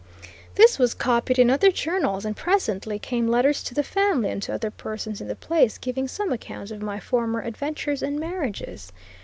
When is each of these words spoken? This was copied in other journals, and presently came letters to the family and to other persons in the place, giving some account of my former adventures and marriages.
This 0.55 0.79
was 0.79 0.95
copied 0.95 1.37
in 1.37 1.51
other 1.51 1.69
journals, 1.69 2.25
and 2.25 2.35
presently 2.35 2.97
came 2.97 3.27
letters 3.27 3.61
to 3.61 3.75
the 3.75 3.83
family 3.83 4.31
and 4.31 4.41
to 4.41 4.51
other 4.51 4.71
persons 4.71 5.21
in 5.21 5.27
the 5.27 5.35
place, 5.35 5.77
giving 5.77 6.07
some 6.07 6.31
account 6.31 6.71
of 6.71 6.81
my 6.81 6.99
former 6.99 7.41
adventures 7.43 8.01
and 8.01 8.19
marriages. 8.19 8.91